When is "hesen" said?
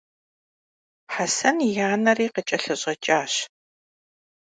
1.13-1.57